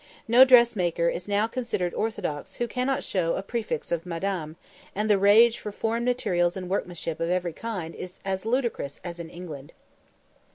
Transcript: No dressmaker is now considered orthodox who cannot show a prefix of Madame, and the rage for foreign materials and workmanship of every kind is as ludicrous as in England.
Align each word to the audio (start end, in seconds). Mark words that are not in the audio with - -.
No 0.27 0.43
dressmaker 0.45 1.09
is 1.09 1.27
now 1.27 1.45
considered 1.45 1.93
orthodox 1.93 2.55
who 2.55 2.67
cannot 2.67 3.03
show 3.03 3.35
a 3.35 3.43
prefix 3.43 3.91
of 3.91 4.03
Madame, 4.03 4.55
and 4.95 5.07
the 5.07 5.19
rage 5.19 5.59
for 5.59 5.71
foreign 5.71 6.03
materials 6.05 6.57
and 6.57 6.67
workmanship 6.67 7.19
of 7.19 7.29
every 7.29 7.53
kind 7.53 7.93
is 7.93 8.19
as 8.25 8.43
ludicrous 8.43 8.99
as 9.03 9.19
in 9.19 9.29
England. 9.29 9.73